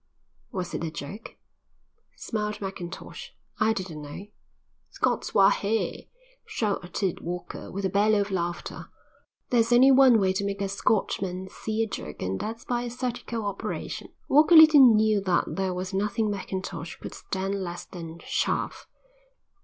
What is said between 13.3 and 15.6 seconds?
operation." Walker little knew that